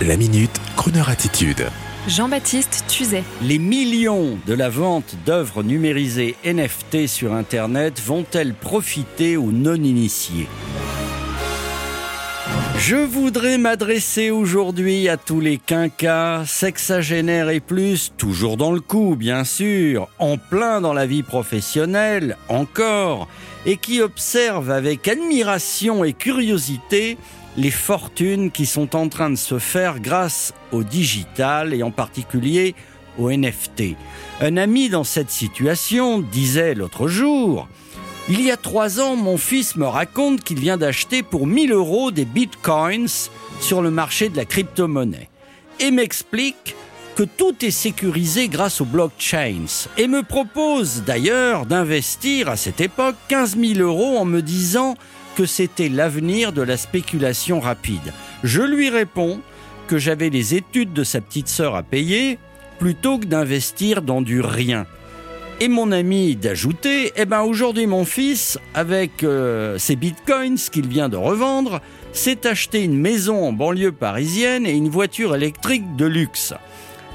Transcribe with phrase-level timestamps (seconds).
[0.00, 1.68] La minute, Kroneur attitude.
[2.08, 3.22] Jean-Baptiste Tuzet.
[3.40, 10.48] Les millions de la vente d'œuvres numérisées NFT sur Internet vont-elles profiter aux non-initiés?
[12.78, 19.14] Je voudrais m'adresser aujourd'hui à tous les quinquas, sexagénaires et plus, toujours dans le coup
[19.14, 23.28] bien sûr, en plein dans la vie professionnelle, encore,
[23.66, 27.18] et qui observent avec admiration et curiosité
[27.56, 32.74] les fortunes qui sont en train de se faire grâce au digital et en particulier
[33.18, 33.96] au NFT.
[34.40, 37.68] Un ami dans cette situation disait l'autre jour,
[38.28, 42.10] il y a trois ans, mon fils me raconte qu'il vient d'acheter pour 1000 euros
[42.10, 43.08] des bitcoins
[43.60, 45.28] sur le marché de la crypto-monnaie
[45.80, 46.76] et m'explique
[47.16, 49.66] que tout est sécurisé grâce aux blockchains
[49.98, 54.94] et me propose d'ailleurs d'investir à cette époque 15 000 euros en me disant
[55.36, 58.12] que c'était l'avenir de la spéculation rapide.
[58.44, 59.40] Je lui réponds
[59.86, 62.38] que j'avais les études de sa petite sœur à payer
[62.78, 64.86] plutôt que d'investir dans du rien.
[65.60, 71.08] Et mon ami d'ajouter, eh ben aujourd'hui mon fils, avec euh, ses bitcoins qu'il vient
[71.08, 71.80] de revendre,
[72.12, 76.54] s'est acheté une maison en banlieue parisienne et une voiture électrique de luxe.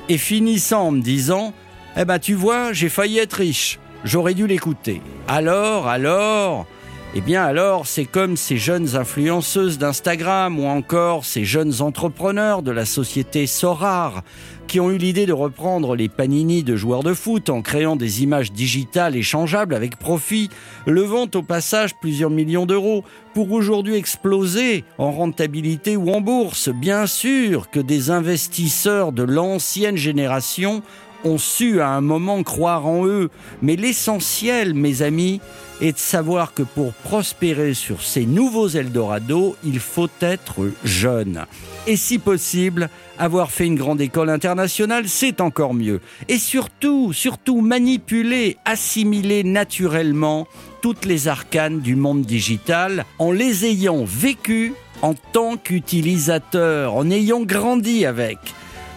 [0.07, 1.53] Et finissant en me disant,
[1.97, 5.01] eh ben tu vois, j'ai failli être riche, j'aurais dû l'écouter.
[5.27, 6.67] Alors, alors,
[7.15, 12.71] eh bien alors, c'est comme ces jeunes influenceuses d'Instagram ou encore ces jeunes entrepreneurs de
[12.71, 14.23] la société Sorar
[14.67, 18.23] qui ont eu l'idée de reprendre les panini de joueurs de foot en créant des
[18.23, 20.49] images digitales échangeables avec profit,
[20.85, 26.67] levant au passage plusieurs millions d'euros pour aujourd'hui exploser en rentabilité ou en bourse.
[26.69, 30.83] Bien sûr que des investisseurs de l'ancienne génération
[31.23, 33.29] ont su à un moment croire en eux.
[33.61, 35.39] Mais l'essentiel, mes amis,
[35.81, 41.45] est de savoir que pour prospérer sur ces nouveaux Eldorado, il faut être jeune.
[41.85, 46.01] Et si possible, avoir fait une grande école internationale, c'est encore mieux.
[46.27, 50.47] Et surtout, surtout manipuler, assimiler naturellement
[50.81, 57.41] toutes les arcanes du monde digital en les ayant vécues en tant qu'utilisateur, en ayant
[57.41, 58.37] grandi avec.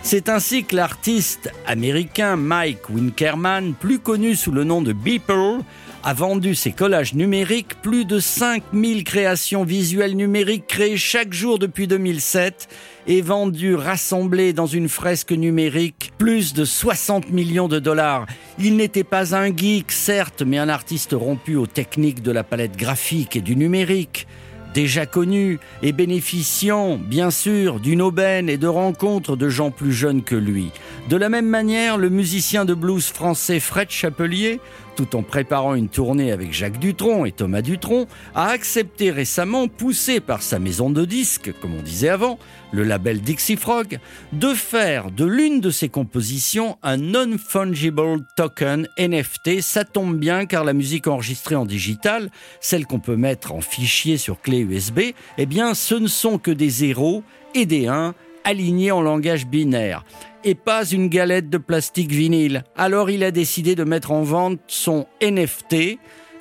[0.03, 5.59] C'est ainsi que l'artiste américain Mike Winkerman, plus connu sous le nom de Beeple,
[6.03, 11.87] a vendu ses collages numériques, plus de 5000 créations visuelles numériques créées chaque jour depuis
[11.87, 12.69] 2007
[13.07, 18.27] et vendues, rassemblées dans une fresque numérique, plus de 60 millions de dollars.
[18.59, 22.77] Il n'était pas un geek, certes, mais un artiste rompu aux techniques de la palette
[22.77, 24.27] graphique et du numérique
[24.75, 30.23] déjà connu et bénéficiant, bien sûr, d'une aubaine et de rencontres de gens plus jeunes
[30.23, 30.71] que lui.
[31.09, 34.61] De la même manière, le musicien de blues français Fred Chapelier,
[34.95, 40.21] tout en préparant une tournée avec Jacques Dutronc et Thomas Dutronc, a accepté récemment, poussé
[40.21, 42.39] par sa maison de disques, comme on disait avant,
[42.73, 43.99] le label Dixie Frog,
[44.33, 49.61] de faire de l'une de ses compositions un non-fungible token NFT.
[49.61, 52.31] Ça tombe bien car la musique enregistrée en digital,
[52.61, 55.01] celle qu'on peut mettre en fichier sur clé USB,
[55.39, 57.23] eh bien ce ne sont que des zéros
[57.55, 58.15] et des 1
[58.45, 60.05] alignés en langage binaire
[60.45, 62.65] et pas une galette de plastique vinyle.
[62.77, 65.99] Alors il a décidé de mettre en vente son NFT,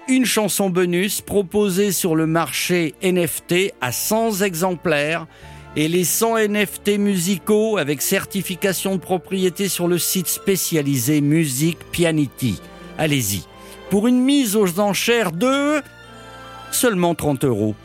[0.07, 5.27] une chanson bonus proposée sur le marché NFT à 100 exemplaires
[5.75, 12.59] et les 100 NFT musicaux avec certification de propriété sur le site spécialisé Music Pianity.
[12.97, 13.43] Allez-y.
[13.89, 15.81] Pour une mise aux enchères de
[16.71, 17.75] seulement 30 euros.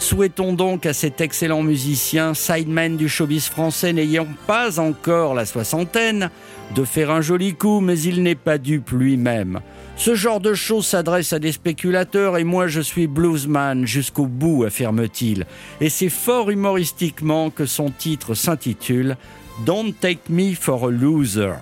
[0.00, 6.30] Souhaitons donc à cet excellent musicien, sideman du showbiz français n'ayant pas encore la soixantaine,
[6.74, 9.60] de faire un joli coup, mais il n'est pas dupe lui-même.
[9.96, 14.64] Ce genre de choses s'adresse à des spéculateurs et moi je suis bluesman jusqu'au bout,
[14.64, 15.44] affirme-t-il.
[15.82, 19.18] Et c'est fort humoristiquement que son titre s'intitule
[19.66, 21.52] Don't Take Me for a Loser.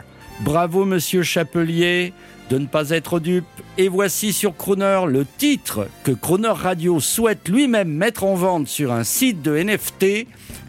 [0.43, 2.13] Bravo monsieur Chapelier
[2.51, 3.45] de ne pas être dupe.
[3.77, 8.93] Et voici sur Croner le titre que Croner Radio souhaite lui-même mettre en vente sur
[8.93, 10.27] un site de NFT,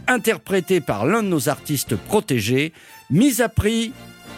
[0.07, 2.73] interprété par l'un de nos artistes protégés,
[3.09, 3.93] mis à prix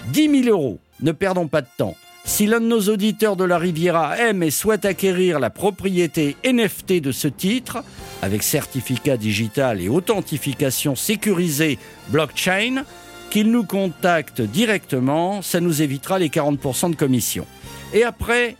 [0.09, 0.79] 10 000 euros.
[1.01, 1.95] Ne perdons pas de temps.
[2.23, 7.01] Si l'un de nos auditeurs de la Riviera aime et souhaite acquérir la propriété NFT
[7.01, 7.83] de ce titre,
[8.21, 11.79] avec certificat digital et authentification sécurisée
[12.09, 12.83] blockchain,
[13.31, 17.47] qu'il nous contacte directement, ça nous évitera les 40% de commission.
[17.93, 18.57] Et après,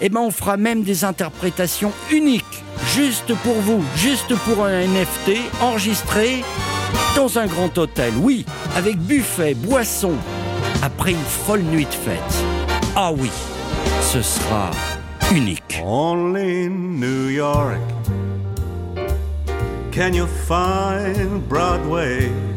[0.00, 2.64] eh ben on fera même des interprétations uniques,
[2.94, 6.42] juste pour vous, juste pour un NFT enregistré
[7.14, 8.46] dans un grand hôtel, oui,
[8.76, 10.12] avec buffet, boisson,
[10.82, 12.44] après une folle nuit de fête.
[12.96, 13.30] Ah oui,
[14.00, 14.70] ce sera
[15.34, 15.82] unique.
[15.84, 17.78] Only New York
[19.92, 22.51] can you find Broadway?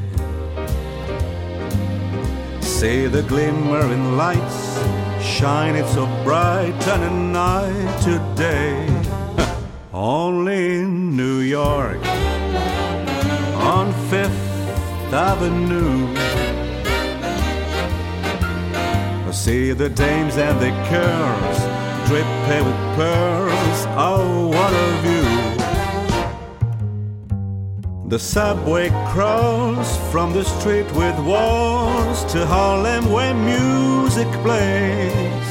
[2.80, 4.84] See the glimmering lights
[5.24, 8.86] shining so bright on a night today.
[9.94, 12.06] Only in New York
[13.56, 16.14] on Fifth Avenue.
[19.26, 21.60] I See the dames and the curls
[22.10, 23.86] dripping with pearls.
[28.08, 35.48] The subway crawls from the street with walls to Harlem where music plays.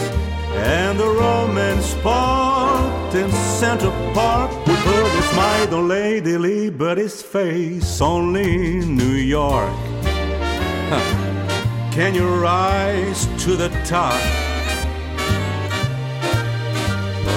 [0.55, 8.01] And the romance part in Central Park we put a smile on Lady Liberty's face.
[8.01, 9.75] Only in New York.
[10.91, 11.91] Huh.
[11.91, 14.15] Can you rise to the top?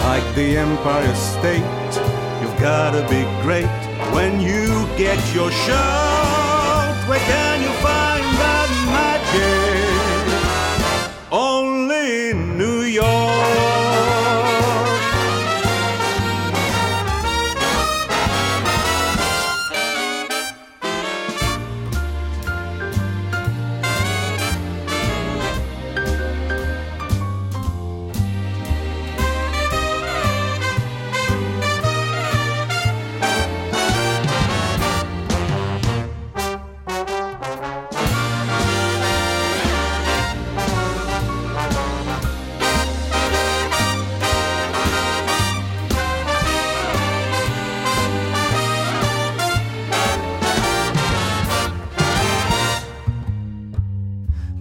[0.06, 1.92] Like the Empire State,
[2.40, 7.06] you've gotta be great when you get your shot.
[7.08, 9.87] Where can you find that magic?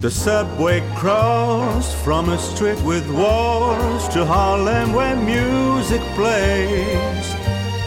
[0.07, 7.35] The subway crawls from a street with walls to Harlem where music plays.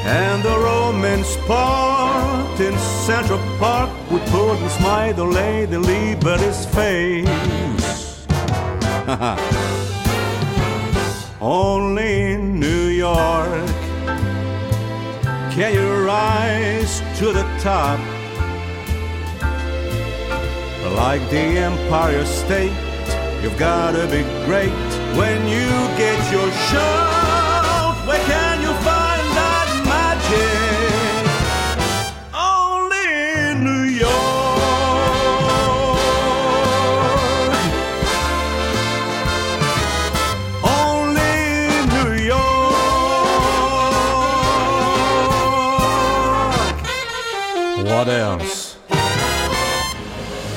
[0.04, 2.76] And the romance part in
[3.06, 8.26] Central Park we put a smile on Lady Liberty's face.
[11.40, 13.66] Only in New York
[15.54, 17.98] can you rise to the top
[21.00, 22.74] like the Empire State.
[23.42, 24.70] You've gotta be great
[25.18, 27.94] when you get your shot.
[28.06, 31.24] Where can you find that magic?
[32.34, 33.08] Only
[33.48, 34.40] in New York.
[40.62, 41.34] Only
[41.76, 42.60] in New York.
[47.88, 48.69] What else?